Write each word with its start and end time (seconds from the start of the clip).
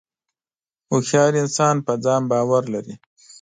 •هوښیار 0.89 1.31
انسان 1.43 1.75
پر 1.85 1.95
ځان 2.05 2.21
باور 2.31 2.63
لري. 2.73 2.95